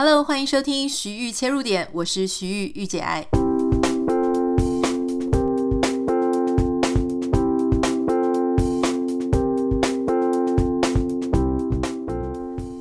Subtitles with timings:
[0.00, 3.26] Hello，欢迎收听徐玉切入点，我是徐玉御姐爱。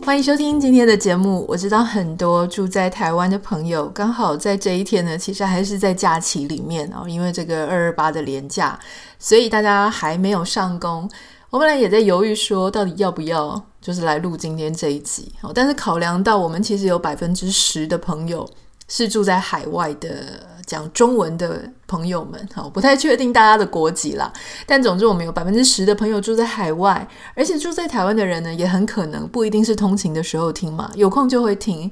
[0.05, 1.43] 欢迎收听今天的节目。
[1.47, 8.79] 我知道很多住在台湾的朋友，刚好在这一天呢，其实还是在假期里面哦，因为这个二二八的连假，
[9.17, 11.09] 所以大家还没有上工。
[11.49, 15.31] 我本来也在犹豫说，到底要不要就是来录今天这一集。
[15.55, 18.45] 但是考量到我们其实有百分之十的朋友
[18.89, 24.29] 是住在海外的讲中文的朋友们，好，不太确定大家的国籍啦。
[24.65, 31.89] 但总之，我们有百分之十的朋友住在海外，而且住在台湾的人呢，也很可能不一定是通勤的时候听嘛，有空就会听。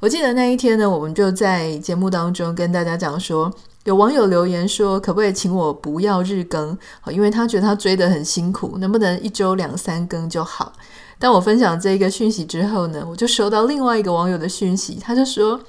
[0.00, 3.54] 我记得那一天呢，我们就在节目当中跟大家讲说。
[3.86, 6.76] 有网友留言说：“可不可以请我不要日更？
[7.06, 10.72] 因为他觉得他追得很辛苦，能不能一周两三更就好？”
[11.20, 15.60] 当我分享这个讯息之后呢，我就收到另外一个网友的讯息，他就说：“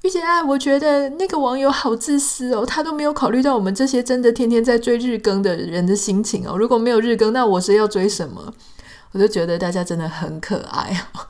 [0.00, 6.56] 玉姐啊，我觉得那个网友好自私哦，他都没有考虑到我们这些真的天天在追日更的人的心情哦。
[6.56, 8.54] 如果没有日更，那我是要追什么？”
[9.12, 11.26] 我就觉得大家真的很可爱哦。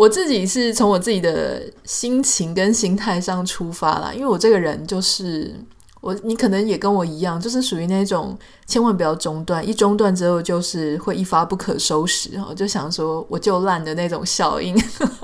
[0.00, 5.54] 我自己是从我自己的心情跟心态上出发啦，因为我这个人就是
[6.00, 8.34] 我，你可能也跟我一样，就是属于那种
[8.66, 14.74] 千万不要中断，一中断之后就是会一发不可收拾，我就想说我就烂的那种效应，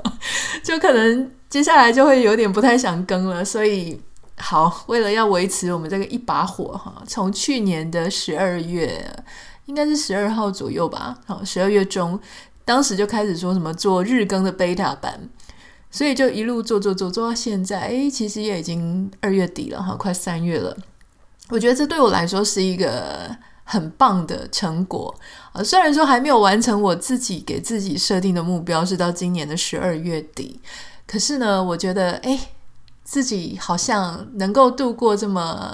[0.63, 3.43] 就可能接下来就会有点不太想更了。
[3.43, 3.99] 所以
[4.37, 9.03] 好，为了要维持我们这个一把火哈，从去年的十二月，
[9.65, 12.19] 应该是十二号左右吧，好，十二月中。
[12.67, 15.29] 当时就开始说什么做日更的 beta 版，
[15.89, 20.75] 所以就一路做做做做到现在，诶，其实也已经二月底了哈，快三月了。
[21.47, 25.15] 我觉得这对我来说是一个很棒的成果
[25.53, 30.59] 啊，虽然说还没有完成我自己给自己设定的目标是到今年的十二月底，
[31.07, 32.49] 可是呢，我觉得哎。
[33.09, 35.73] 自己好像能够度过这么，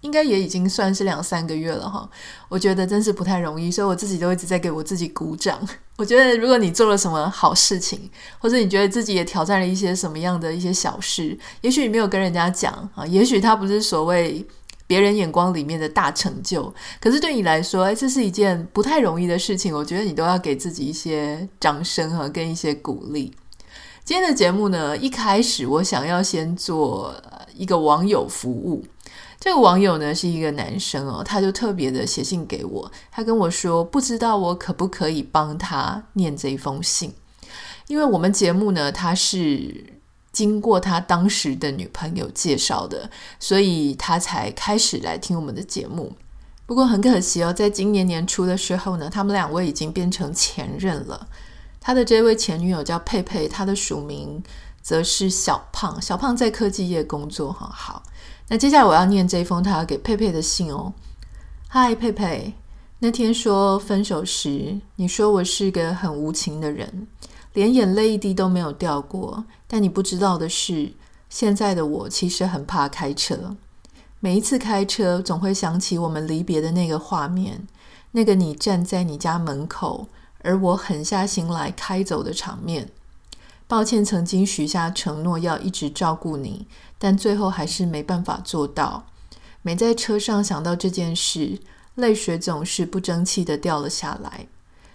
[0.00, 2.10] 应该也已经算是两三个月了哈。
[2.48, 5.56] 我觉得真是不太容易，所以我自己都一直在给我自己鼓掌。
[5.96, 14.44] 我觉得如果你做了什么好事情，或者你觉得自己也挑战了一些什么样的一些小事，也许你没有跟人家讲啊，也许它不是所谓
[14.88, 19.72] 别人眼光里面的大成就，可是对你来说，哎，这是一件不太容易的事情。
[19.72, 23.32] 我觉得你都要给自己一些掌声和跟一些鼓励。
[24.04, 27.14] 今天的节目呢，一开始我想要先做
[27.54, 28.84] 一个网友服务。
[29.38, 37.12] 这个网友呢是一个男生哦，他就特别的写信给我，他跟我说不知道我可不可以帮他念这一封信，
[37.86, 39.92] 因为我们节目呢，他是
[40.32, 43.08] 经过他当时的女朋友介绍的，
[43.38, 46.12] 所以他才开始来听我们的节目。
[46.66, 51.28] 不过很可惜哦，在今年年初的时候呢，他们两位已经变成前任了。
[51.82, 54.40] 他的这位前女友叫佩佩，他的署名
[54.80, 56.00] 则是小胖。
[56.00, 58.04] 小胖在科技业工作，很好。
[58.48, 60.92] 那接下来我要念这封他要给佩佩的信哦。
[61.66, 62.54] 嗨，佩佩，
[63.00, 67.08] 那天说分手时，你说我是个很无情的人，
[67.52, 69.44] 连眼泪一滴都没有掉过。
[69.66, 70.92] 但你不知道的是，
[71.28, 73.56] 现在的我其实很怕开车。
[74.20, 77.66] 每一次开车，总会想起我们离别的那个画面，
[78.12, 80.06] 那个你站在你家门口。
[80.42, 82.88] 而我狠下心来开走的场面，
[83.66, 86.66] 抱歉，曾经许下承诺要一直照顾你，
[86.98, 89.06] 但最后还是没办法做到。
[89.62, 91.60] 每在车上想到这件事，
[91.94, 94.46] 泪水总是不争气的掉了下来。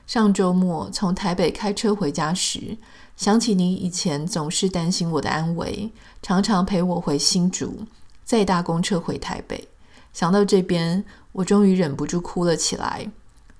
[0.05, 2.77] 上周末从台北开车回家时，
[3.15, 5.91] 想起你以前总是担心我的安危，
[6.21, 7.85] 常常陪我回新竹，
[8.23, 9.67] 再搭公车回台北。
[10.13, 13.09] 想到这边，我终于忍不住哭了起来。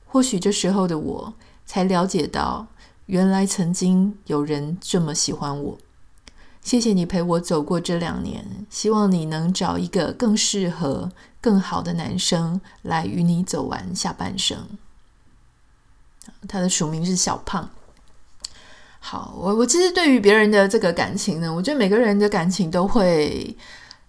[0.05, 1.33] 或许这时候的我。
[1.67, 2.65] 才了解到，
[3.05, 5.77] 原来曾经有人这么喜欢我。
[6.63, 14.57] 谢谢你陪我走过这两年，希望你能找一个更适合、更好的男生来与你走完下半生。
[16.47, 17.69] 他的署名是小胖。
[18.99, 23.55] 好，我我其实对于别人的这个感情呢，我觉得每个人的感情都会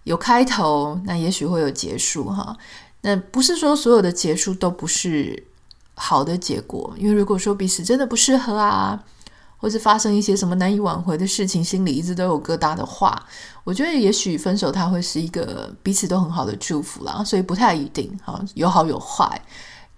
[0.03, 2.57] 有开头，那也许会有结束哈。
[3.01, 5.45] 那不是说所有的结束都不是。
[6.01, 8.97] 好的结果，因为如果说彼此真的不适合啊，
[9.57, 13.21] 或是发生一些什么难以挽回的事情，心里一直都有疙瘩的话，
[13.65, 19.41] 我觉得也许分手它会是一个彼此都很好的祝福啦，所以不太一定哈，有好有坏。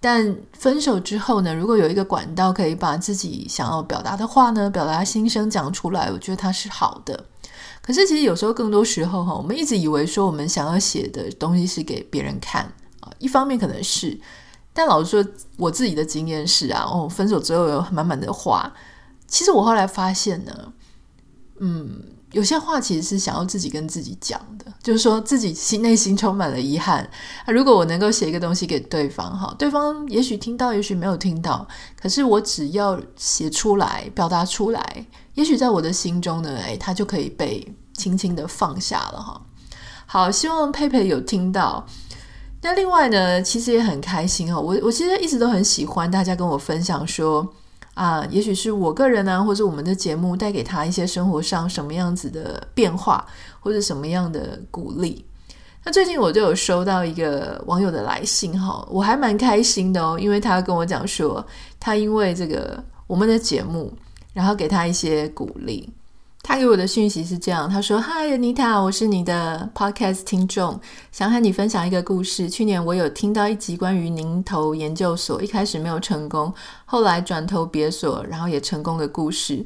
[0.00, 7.24] 但分手之后呢，如果有一个管道可以把自己想要表达的话呢，表达心声讲出来，我觉得它是好的。
[7.80, 12.64] 可是其实有时候更多时候哈，我们一直以为说我们想要写的东西是给别人看
[12.98, 14.18] 啊，一方面可能是。
[14.72, 18.72] 但老实说，我自己的经验是啊，哦，分手之后有满满的话。
[19.26, 20.72] 其实我后来发现呢，
[21.58, 22.02] 嗯，
[22.32, 27.02] 有些话其实是想要自己跟自己讲的，就是说自己心内心充满了遗憾。
[27.46, 31.66] 啊，如果我能够写一个东西给对方，哈，对方也许听到，也许没有听到，
[32.00, 39.40] 可是我只要写出来，表达出来，也许在我的心中呢，诶，他就可以被轻轻的放下了，哈。
[40.04, 41.86] 好，希望佩佩有听到。
[42.62, 44.58] 那另外呢，其实也很开心哦。
[44.58, 47.46] 我我其实一直都很喜欢大家跟我分享说。
[47.94, 53.22] 啊，也许是我个人呢、或者我们的节目带给他一些生活上什么样子的变化，
[53.60, 55.22] 或者什么样的鼓励。
[55.84, 61.44] 那最近我就有收到一个网友的来信哈，我还蛮开心的哦，因为他跟我讲说，
[61.78, 63.92] 他因为这个我们的节目，
[64.32, 65.86] 然后给他一些鼓励。
[66.44, 70.78] 他给我的讯息是这样，他说嗨，妮塔我是你的 Podcast 听众，
[71.12, 72.50] 想和你分享一个故事。
[72.50, 76.52] 去年我有听到一集关于您投研究所，一开始没有成功，
[76.84, 79.64] 后来转投别所，然后也成功的故事。”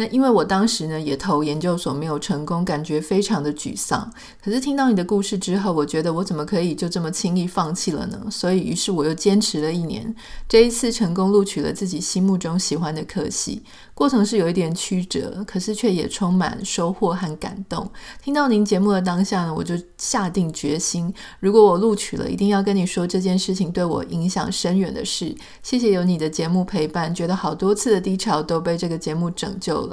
[0.00, 4.10] 那因为我当时呢也投研究所没有成功，感觉非常的沮丧。
[4.42, 8.18] 可是听到你的故事之后，我觉得我怎么可以就这么轻易放弃了呢？
[8.30, 10.14] 所以于是我又坚持了一年，
[10.48, 13.62] 这一次成功录取了自己心目中喜欢的科系。
[13.92, 17.86] 过程是有一点曲折，可是却也充满收获和感动。
[18.24, 25.36] 听到您节目的当下呢，我就下定决心，如果我录取了，一定要跟你说这件事情对我影响深远的事。
[25.62, 29.89] 谢谢有你的节目陪伴，觉得好多次的低潮都被这个节目拯救。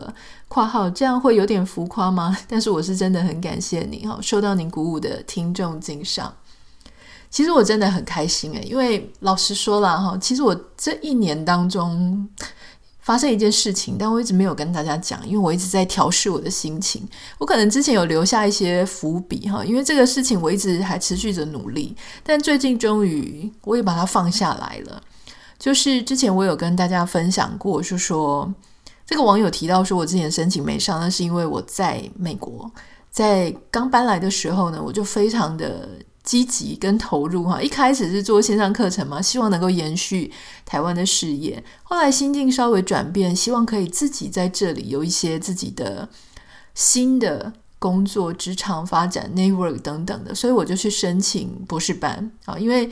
[0.48, 2.38] 括号这样会有点浮夸吗？
[2.48, 6.34] 但是我是真的很感谢你哈，受到您鼓舞的听众敬上。
[7.30, 12.28] 其实我真的很开心诶，因为老实说了哈，其实我这一年当中。
[13.00, 17.08] 发生一件事情，但我一直没有跟大家讲，因为我一直在调试我的心情。
[17.38, 25.02] 我可能之前有留下一些伏笔哈，因为这个事情我一直还持续着努力，但最近终于我也把它放下来了。
[25.58, 28.54] 就是之前我有跟大家分享过，就说
[29.08, 32.70] 这个网友提到说我之前申请没上，那是因为我在美国，
[33.10, 35.90] 在刚搬来的时候呢，我就非常的。
[36.28, 40.30] 积极跟投入哈，一开始是做线上课程嘛，希望能够延续
[40.66, 41.64] 台湾的事业。
[41.84, 46.10] 后来心境稍微转变，希望可以自己在这里有一些自己的
[46.76, 52.58] 新的工作、职场发展、network 等等的，所以我就去申请博士班啊。
[52.60, 52.90] 因为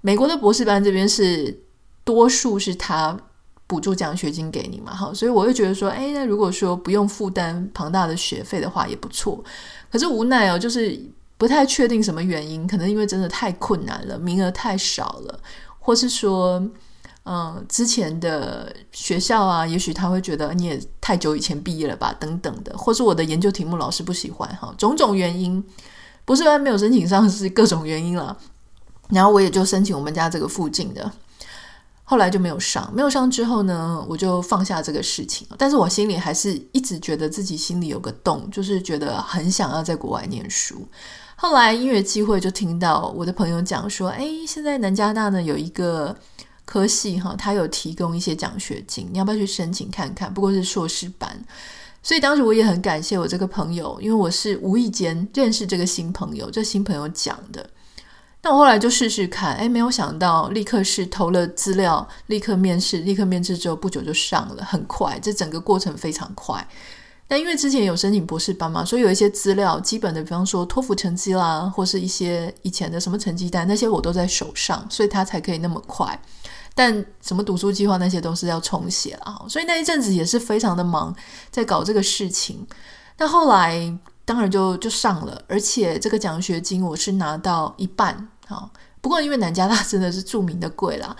[0.00, 1.62] 美国的博士班这边是
[2.04, 3.14] 多数是他
[3.72, 9.42] 补助奖学金给你嘛，哈，所以我就觉得说，哎，那如果说不用负担庞大的学费的话，也不错。
[9.90, 11.00] 可是无奈哦，就是。
[11.38, 15.40] 不太确定什么原因，可能因为真的太困难了，名额太少了，
[15.80, 16.62] 或是说，
[17.24, 25.60] 嗯，之前的学校啊，也许他会觉得你也太久以前毕业了吧，等等的，或是我的研究题目老师不喜欢哈，种种原因，
[26.24, 28.38] 不是没有申请上，是各种原因了。
[29.08, 31.10] 然后我也就申请我们家这个附近的，
[32.12, 40.86] 后来就没有上，没有上之后呢，我就放下这个事情，但是我心里还是一直觉得自己心里有个洞，就是觉得很想要在国外念书。
[41.36, 46.14] 后来因为机会就听到我的朋友讲说，哎，现在南加大呢有一个
[46.66, 50.30] 科系哈，他有提供一些奖学金，你要不要去申请看看？
[50.34, 51.42] 不过是硕士班，
[52.02, 57.70] 所以当时我也很感谢我这个朋友，因为我是无意间认识这个新朋友，这新朋友讲的。
[58.42, 66.66] 那我后来就试试看，哎，没有想到立刻是投了资料，立刻面试，立刻面试之后不久就上了，很快，这整个过程非常快。
[67.28, 76.20] 但因为之前有申请博士班嘛，所以有一些资料，基本的，比方说托福成绩啦，或是一些以前的什么成绩单，那些我都在手上，所以他才可以那么快。
[76.74, 81.14] 但什么读书计划那些都是要重写了，所以那一阵子也是非常的忙，
[81.50, 82.66] 在搞这个事情。
[83.16, 88.70] 那后来当然就就上了，而且这个奖学金我是拿到一半，哈。
[89.00, 91.16] 不过因为南加大真的是著名的贵啦，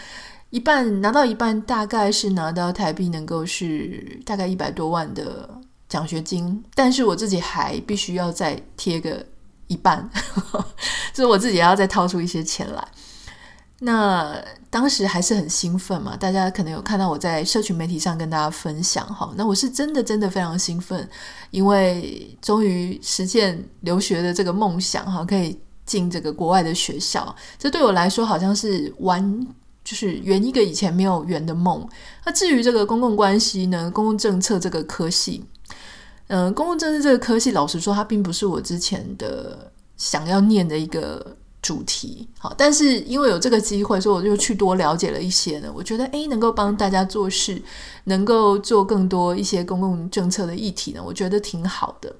[0.51, 5.49] 一半拿到一半，大概是拿到台币能够是大概一百多万的。
[5.89, 9.23] 奖学金，但是我自己还必须要再贴个
[9.67, 10.09] 一半，
[11.13, 12.89] 就是我自己要再掏出一些钱来。
[13.81, 14.35] 那
[14.71, 19.35] 当时还是很兴奋嘛，大家可能有看到我在社群媒体上跟大家分享哈。
[19.37, 21.07] 那我是真的真的非常兴奋，
[21.51, 25.61] 因为终于实现留学的这个梦想哈，可以
[25.93, 27.35] 进这个国外的学校。
[27.59, 29.47] 这对我来说好像是完，
[29.85, 31.87] 就是圆一个以前没有圆的梦。
[32.25, 35.45] 那至于这个公共关系呢，公共政策这个科系。
[36.29, 42.27] 嗯、公共政治这个科系，老实说，它并不是我之前的想要念的一个主题。
[42.39, 45.71] 好，但是因为有这个机会，所以我就去多了解了一些呢。
[45.77, 47.61] 我觉得，诶，能够帮大家做事，
[48.05, 52.15] 能够做更多一些公共政策的议题呢，我觉得挺好的。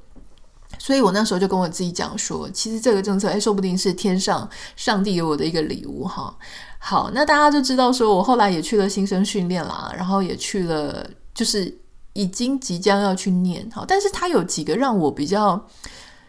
[0.83, 6.37] 所以我那时候就跟我自己讲说，其实这个政策，诶，说不定是天上上帝给我的一个礼物哈。
[6.79, 11.79] 好，那大家就知道说我后来也去了新生训练啦，然后也去了，就是。
[12.15, 15.59] 已经即将要去念，好，但是它有几个让我比较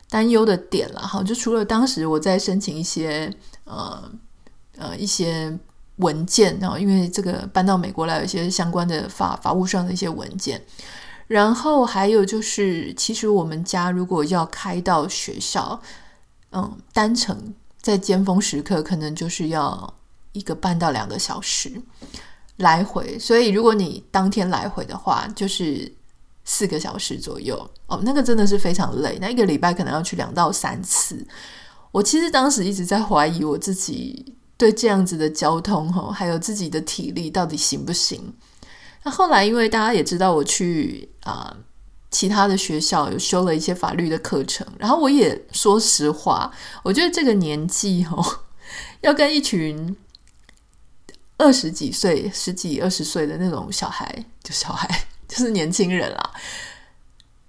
[0.10, 3.30] 担忧的点了，哈，就除了当时我在申请一些
[3.66, 4.02] 呃
[4.78, 5.54] 呃一些
[5.98, 10.64] 文件，然后因为这个搬到美国来有一些相关的法法务上的一些文件，
[11.28, 15.82] 然后还有就是，其实我们家如果要开到学校，
[16.52, 19.94] 嗯，单程在尖峰时刻可能就是要
[20.34, 21.82] 一个半到两个小时。
[22.58, 25.92] 来回，所以如果你当天来回的话，就是
[26.46, 29.18] 四个小时左右哦，那个真的是非常累。
[29.20, 31.26] 那一个礼拜可能要去两到三次。
[31.92, 38.32] 我其实当时一直在怀疑我自己对这样子的交通哈，还有自己的体力到底行不行。
[39.04, 41.56] 那后来因为大家也知道我去啊、
[42.10, 46.52] 其他的学校有修了一些法律的课程，然后我也说实话，
[46.84, 48.40] 我觉得这个年纪哦，
[49.02, 49.96] 要跟一群。
[51.36, 54.88] 二十几岁、十几、二十岁的那种小孩，就小孩，
[55.28, 56.32] 就是年轻人啦，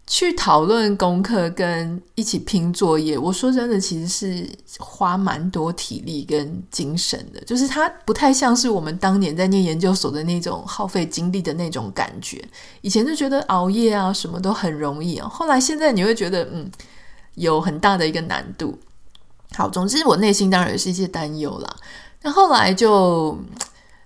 [0.07, 3.19] 去讨论功课跟一起拼作业。
[3.19, 12.43] 我说真的，其实是花蛮多体力跟精神的，就是它不太像是我们当年在念研究所的那种耗费精力的那种感觉。
[12.81, 16.71] 以前就觉得熬夜啊什么都很容易啊，后来现在你会觉得，嗯，
[17.35, 18.79] 有很大的一个难度。
[19.55, 21.77] 好，总之我内心当然也是一些担忧啦。
[22.23, 23.39] 那后来就。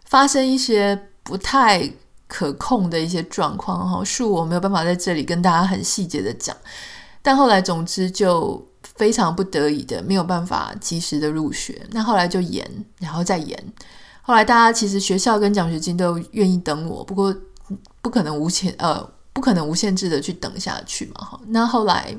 [0.09, 1.87] 发生一些不太
[2.29, 6.57] 可控的一些状况哈，恕我没有办法在这里跟大家很细节的讲。
[7.21, 12.65] 但后来总之就非常不得已的没有办法及时的入学，那后来就延，
[13.01, 13.73] 然后再延。
[14.23, 17.35] 后来大家其实学校跟奖学金都愿意等我，不过
[18.01, 21.41] 不可能无限呃不可能无限制的去等下去嘛哈。
[21.49, 22.17] 那后来。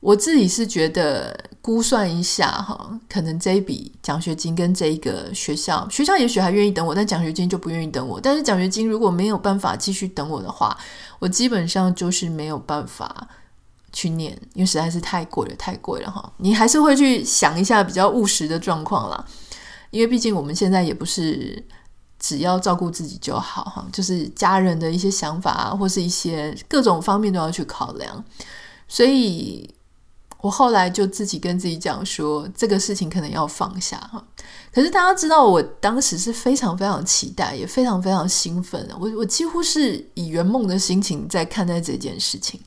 [0.00, 8.20] 我自己是觉得估算一下哈，可能这一笔奖学金跟这一个学校，学校也许还愿意等我，但奖学金就不愿意等我。
[8.20, 10.78] 但是奖学金如果没有办法继续等我的话，
[11.18, 13.28] 我基本上就是没有办法
[13.92, 16.32] 去念，因为实在是太贵了，太贵了哈。
[16.36, 19.24] 你还是会去想一下比较务实的状况啦，
[19.90, 21.60] 因为毕竟我们现在也不是
[22.20, 28.24] 只要照顾自己就好哈，就是家人的一些想法啊，或是一些各种方面都要去考量，
[28.86, 29.68] 所以。
[30.40, 34.24] 我后来就自己跟自己讲说，这个事情可能要放下哈。
[34.72, 38.96] 可是大家知道，我当时是非常非常期待，也非常非常兴奋的。
[38.98, 42.60] 我我几乎是以圆梦的心情在看待这件事情。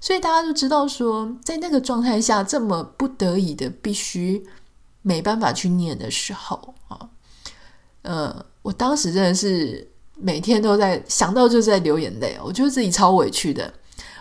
[0.00, 4.46] 所以大家都知道说，在那个状态下，这么不得已的必须
[5.02, 7.08] 没办法去念的时候啊，
[8.02, 13.70] 呃，我当时真的是每天都在想到就在流眼泪，我觉得自己超委屈的，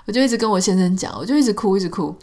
[0.06, 2.14] 我就一直跟我先生讲，我就一直哭，一直哭。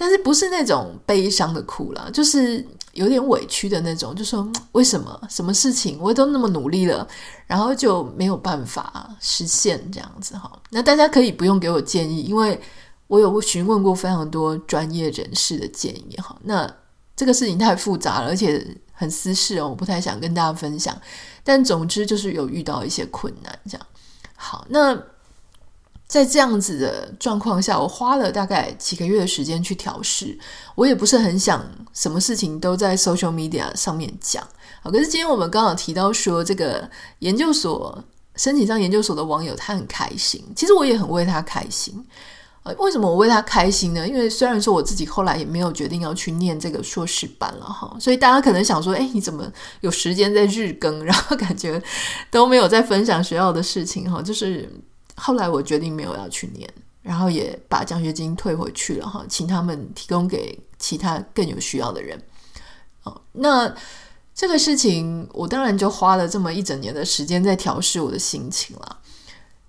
[0.00, 7.06] 但是不是那种悲伤的哭啦，就是有点委屈的那种，就说为什么什么事情我都那么努力了，
[7.46, 10.50] 然后就没有办法实现这样子哈。
[10.70, 12.58] 那大家可以不用给我建议，因为
[13.08, 16.34] 我有询问过非常多专业人士的建议哈。
[16.44, 16.74] 那
[17.14, 20.98] 这个事情太复杂了，而且很私事哦，我不太想跟大家分享。
[21.44, 23.86] 但总之就是有遇到一些困难这样。
[24.34, 24.98] 好，那。
[26.10, 30.36] 在这样子的状况下，我花了大概几个月的时间去调试。
[30.74, 34.44] 我也不是很想什么事情都在 social media 上面讲。
[34.82, 36.90] 好，可是今天我们刚好提到说，这个
[37.20, 38.02] 研究所
[38.34, 42.04] 申请上研究所的网友他很开心，其实我也很为他开心。
[42.64, 44.08] 呃，为什么我为他开心呢？
[44.08, 49.48] 因为虽然说我自己后来也没有决定要去念这个硕士班了哈，所以大家可能想说，诶，你怎么
[49.80, 51.80] 有时间在日更， 然后感觉
[52.32, 54.68] 都没有在分享学校的事情哈，就是。
[55.20, 56.66] 后来我决定没有要去念，
[57.02, 62.18] 然后也把奖学金退回去了哈，请他们提供给其他更有需要的人。
[63.02, 63.74] 哦，那
[64.34, 68.98] 这个事情我当然就花了这么一整年的时间在调试我的心情了。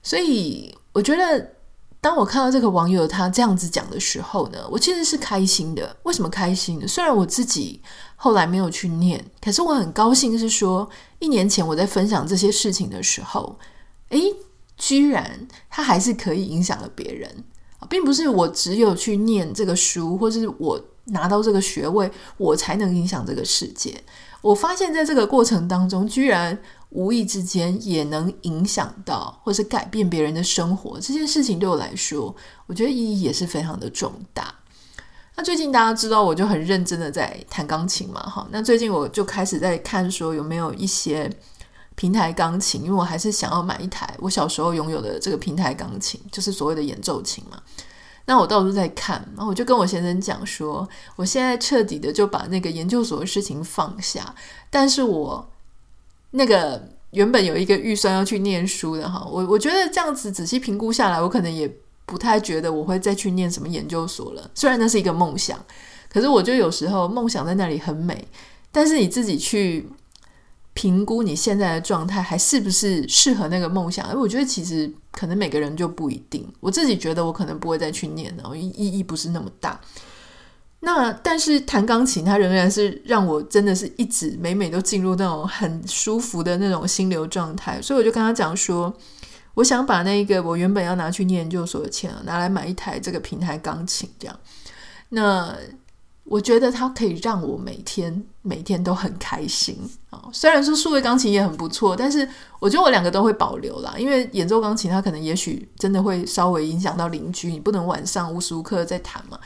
[0.01, 1.51] 所以我觉得，
[1.99, 5.95] 当我看到这个网友他这样子讲的时候呢，我其实是开心的。
[6.03, 6.87] 为什么开心呢？
[6.87, 7.81] 虽然我自己
[8.15, 10.89] 后来没有去念，可是我很高兴是说，
[11.19, 13.59] 一年前我在分享这些事情的时候，
[14.09, 14.33] 诶。
[14.81, 17.43] 居然他还是可以影响了别人，
[17.87, 24.03] 并不是我只有去念这个书，或是我拿到这个学位，我才能影响这个世界。
[24.41, 26.57] 我发现在这个过程当中，居然
[26.89, 30.99] 无意之间也能影响到，或是改变别人的生活。
[30.99, 32.35] 这件事情对我来说，
[32.65, 34.51] 我觉得意义也是非常的重大。
[35.35, 38.47] 那最近大家知道，我就很认真的在弹钢琴嘛，哈。
[38.49, 41.31] 那最近我就开始在看，说有没有一些。
[41.95, 47.61] 平台钢琴，因为我还是想要买一台我小时候拥有的这个平台钢琴，就是所谓的演奏琴嘛。
[48.25, 54.33] 那我到处在看，然后我就跟我先生讲说，我现在彻底的就把那个研究所的事情放下，
[54.69, 55.49] 但是我
[56.29, 61.69] 那个原本有一个预算要去念书的哈，我我觉得这样子仔细评估下来，我可能也
[62.05, 64.49] 不太觉得我会再去念什么研究所了。
[64.53, 65.59] 虽然那是一个梦想，
[66.07, 68.25] 可是我觉得有时候梦想在那里很美，
[68.71, 69.89] 但是你自己去
[70.81, 76.51] 评估你现在的状态还是不是适合那个梦想，而我觉得其实可能每个人就不一定。
[76.59, 79.79] 我自己觉得我可能不会再去念了，意意义不是那么大。
[80.79, 88.91] 那但是弹钢琴，它仍然是让我真的是一直每每都进入那种很舒服的那种心流状态，所以我就跟他讲说，
[89.53, 94.35] 我想把那个我原本要拿去念研究所的钱拿来买一台这个平台钢琴，这样。
[95.09, 95.55] 那
[96.23, 99.77] 我觉得它可以让我每天每天都很开心
[100.09, 100.29] 啊。
[100.33, 102.27] 虽然说数位钢琴也很不错，但是
[102.59, 109.39] 我觉得我两个都会保留啦，因为演奏钢琴它可能也许真的会稍微影响到邻居，你不能晚上无时无刻在弹嘛。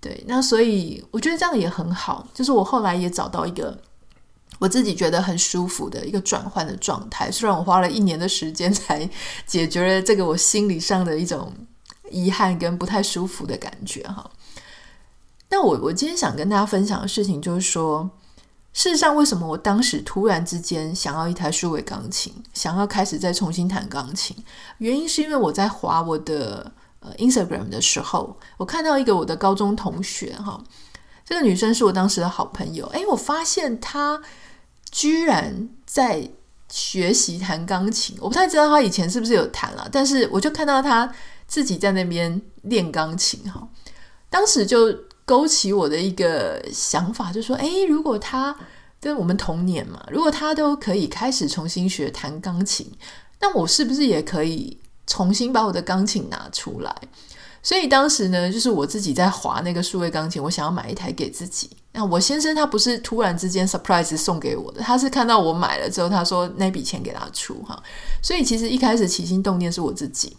[0.00, 3.78] 对，那所以我觉得这样也很好，就是我后来也找到一个
[4.58, 7.30] 我自己觉得很舒服的一个转换的状态。
[7.30, 9.08] 虽然我花了一年的时间才
[9.46, 11.52] 解决了这个我心理上的一种
[12.10, 14.30] 遗憾跟不太舒服的感觉哈。
[15.54, 18.10] 那我我今天想跟大家分享的事情就是说，
[18.72, 24.36] 事实上为什么我当时突然之间想要一台数位钢琴，想要开始再重新弹钢琴，
[24.78, 27.14] 原因是因为我在滑我的呃。
[27.18, 30.60] Instagram 的时候，我看到一个我的高中同学哈，
[31.24, 32.84] 这个女生是我当时的好朋友。
[32.88, 34.20] 诶，我发现她
[34.90, 36.28] 居然在
[36.68, 41.14] 学习弹钢琴，我不太知道她以前是不是有弹了，但是我就看到她
[41.46, 43.68] 自己在那边练钢琴哈。
[44.28, 44.92] 当时就
[45.24, 48.56] 勾起我的一个想法，就说：诶，如果他
[49.00, 52.90] 跟我们同年嘛，如果他都可以开始重新学弹钢琴，
[53.40, 54.78] 那我是不是也可以？
[55.06, 56.90] 重新把我的钢琴拿出来，
[57.62, 61.68] 所以当时呢，就是我自己在划那个数位钢琴，我想要买一台给自己。
[61.92, 67.78] 那我先生他不是突然之间 surprise 送给我的，他是看到我买了之后，他说那笔钱给他出哈。
[68.22, 70.34] 所以其实一开始起心动念是我自己。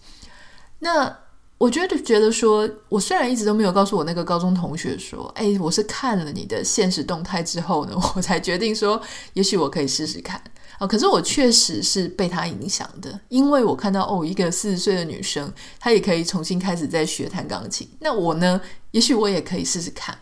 [0.80, 1.16] 那
[1.58, 9.02] 我觉得觉得说，我虽然一直都没有告诉我那个高中同学说，哎，我是看了你的现实动态之后呢，我才决定说，
[9.34, 10.42] 也许我可以试试看。
[10.78, 17.88] 哦，可是我确实是被他影响的，因为我看到哦，一个四十岁的女生，她也可以重新开始在学弹钢琴。
[18.02, 18.60] 那我呢？
[18.92, 20.18] 也许我也可以试试看。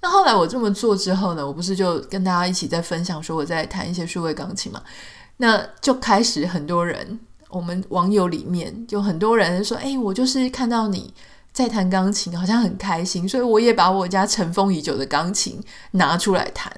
[0.00, 4.82] 那后来我这么做之后呢，我不是就跟大家一起在分享说我在弹一些数位钢琴嘛？
[5.36, 11.12] 那就开始很多人，我们网友里面就很多人说：“哎，我就是看到你
[11.52, 15.60] 在弹钢琴，好像很开心，所以我也把我家尘封已久的钢琴
[15.92, 16.72] 拿出来弹。”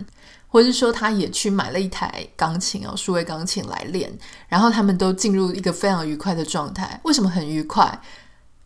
[0.52, 4.12] 或者是说，他也去买了一台钢琴哦，数位钢琴来练，
[4.48, 6.98] 然后他们都进入一个非常愉快的状态。
[7.04, 8.00] 为什么很愉快？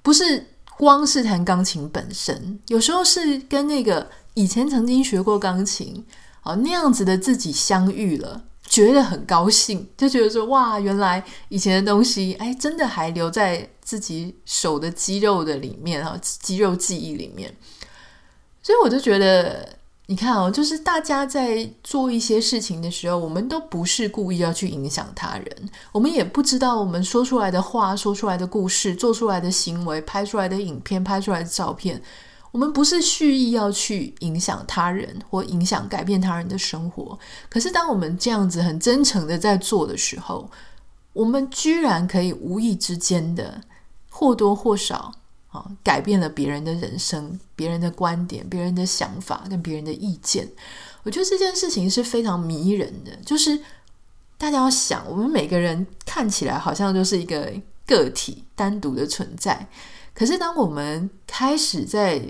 [0.00, 0.46] 不是
[0.78, 6.02] 光是弹钢琴本身，有时候是跟那个以前曾经学过钢琴
[6.44, 17.54] 哦那样子的自己相遇了，觉得很高兴，就觉得说哇，原来以前的东西哎，真的还留在自己手的肌肉的里面啊，肌肉记忆里面。
[18.62, 19.78] 所以我就觉得。
[20.06, 32.02] 你看哦，就是大家在做一些事情的时候，我们都不是故意要去影响他人，我们也不知道我们说出来的话、说出来的故事、做出来的行为、拍出来的影片、拍出来的照片，
[32.54, 37.18] 我们不是蓄意要去影响他人或影响改变他人的生活。
[37.50, 40.48] 可是，当我们这样子很真诚的在做的时候，
[41.12, 43.60] 我们居然可以无意之间的
[44.08, 45.12] 或多或少
[45.48, 45.68] 啊。
[45.82, 50.48] 改变了别人的人生、别人的观点、别人的想法跟别人的意见，
[51.02, 53.10] 我觉得这件事情是非常迷人的。
[53.26, 53.58] 就是
[54.38, 57.52] 大家要想，我们每个人看起来好像就是一个
[57.84, 59.66] 个体、单独的存在，
[60.14, 62.22] 可是当我们开始在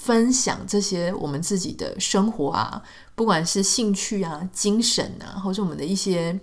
[0.00, 2.82] 分享这些我们自己的生活啊，
[3.14, 6.40] 不管是兴趣啊、精神啊，或者我们的一些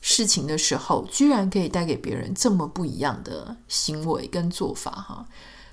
[0.00, 5.26] 事情的时候，居然可以带给别人这么不一样的行为跟做法，哈。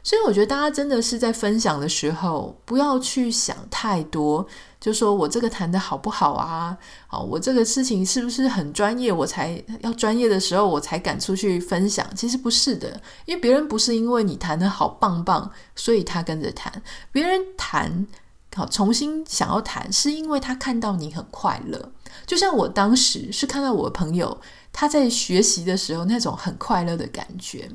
[0.03, 4.45] 所以我觉得大家真的是在分享的时候，不要去想太多，
[4.77, 6.77] 就说我这个弹得好不好啊？
[7.07, 9.13] 好，我这个事情是不是很专业？
[9.13, 12.05] 我才要专业的时候，我才敢出去分享。
[12.15, 16.83] 其实不是的，因为别人不是因为你弹得好棒棒，所以他跟着弹。
[17.13, 18.05] 别人弹
[18.53, 21.91] 好，重新想要弹，是因为他看到你很快乐。
[22.25, 24.39] 就像我当时是看到我的朋友
[24.73, 27.69] 他在学习的时候那种很快乐的感觉。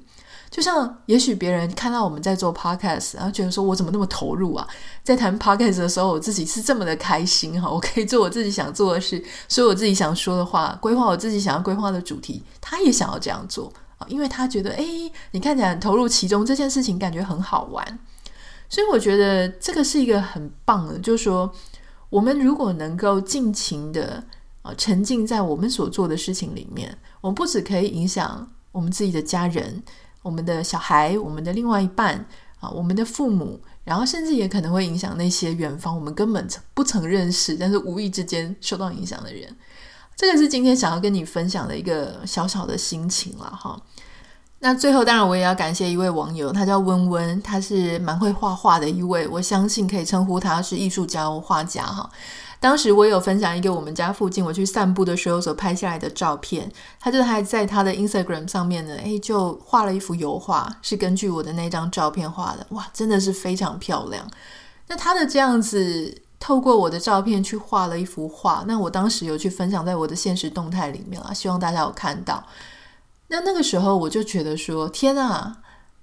[0.51, 4.67] 就像也许别人看到我们在做 podcast，然后觉得说我怎么那么投入啊？
[5.05, 12.43] 在谈 podcast 的时候，我自己是这么的开心哈，我可以做我自己想做的事，说我自己想说的话，规划我自己想要规划的主题。
[12.61, 17.99] 他也想要这样做啊，因为他觉得诶，你看起来投入其中，这件事情感觉很好玩。
[18.71, 21.51] 所以我觉得这个是一个很棒的，就是说
[22.11, 24.25] 我们如果能够尽情的
[24.63, 26.99] 啊，沉浸在我们所做的事情里面。
[27.21, 29.83] 我们不只可以影响我们自己的家人、
[30.29, 32.23] 我们的小孩、我们的另外一半
[32.61, 39.49] 啊，我们的父母，然后甚至也可能会影响那些远方我们根本不曾认识，但是无意之间受到影响的人。
[40.15, 43.81] 这个是今天想要跟你分享的一个小小的心情了哈。
[44.59, 52.11] 那最后，当然我也要感谢一位网友，他叫温温，他是蛮会画画的一位，我相信可以称呼他是艺术家或画家哈。
[52.61, 64.29] 当时我有分享一个我们家附近我去散步的时候所拍下来的照片，他就还在他的 Instagram 上面呢，诶，就画了一幅油画，是根据我的那张照片画的，哇，真的是非常漂亮。
[64.89, 72.45] 那他的这样子透过我的照片去画了一幅画，那我当时有去分享在我的现实动态里面啊，希望大家有看到。
[73.29, 75.59] 那那个时候我就觉得说，天啊，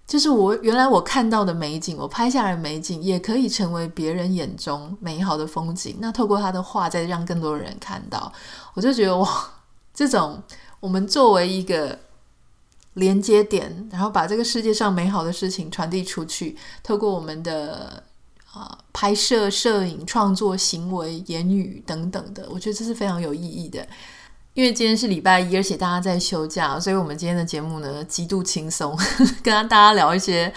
[0.08, 5.98] 就是我原来我看到的美景，我拍下来的美景，也可以成为别人眼中美好的风景。
[6.00, 8.32] 那透过他的画，再让更多人看到，
[8.76, 9.52] 我就觉得哇，
[9.94, 10.42] 这种
[10.80, 11.98] 我们作为一个
[12.94, 18.04] 连接点，然后把这个世界上美好的事情传递出去，透过我们的
[18.54, 23.86] 啊、拍摄、摄影、创作、行为、言语等等的，我觉得这是非常有意义的。
[24.56, 28.98] 因为今天是礼拜一，而且大家在休假，所以我们今天的节目呢极度轻松，
[29.44, 30.52] 跟大家聊一些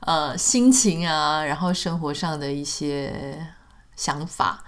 [0.00, 3.46] 呃心情啊，然后生活上的一些
[3.96, 4.62] 想法。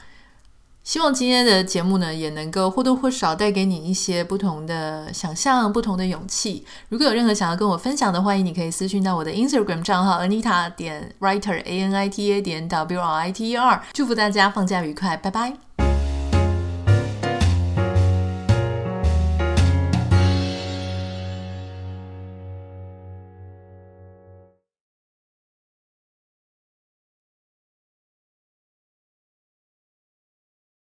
[0.82, 6.64] 希望今天的节目呢也能够或多或少带给你一些不同的想象、不同的勇气。
[6.88, 13.50] 如果有任何想要跟我分享的，欢迎你可以私讯到我的 Instagram 账号 Anita 点 Writer A N I T A 点 W R I T
[13.50, 13.82] E R。
[13.92, 15.89] 祝福大家放假愉快，拜拜。